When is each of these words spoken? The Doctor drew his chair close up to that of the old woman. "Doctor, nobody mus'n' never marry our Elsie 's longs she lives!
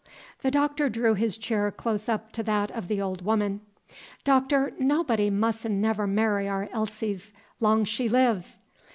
The 0.41 0.49
Doctor 0.49 0.89
drew 0.89 1.13
his 1.13 1.37
chair 1.37 1.69
close 1.71 2.09
up 2.09 2.31
to 2.31 2.41
that 2.41 2.71
of 2.71 2.87
the 2.87 2.99
old 2.99 3.23
woman. 3.23 3.61
"Doctor, 4.23 4.71
nobody 4.79 5.29
mus'n' 5.29 5.79
never 5.79 6.07
marry 6.07 6.49
our 6.49 6.67
Elsie 6.71 7.13
's 7.13 7.33
longs 7.59 7.87
she 7.87 8.09
lives! 8.09 8.57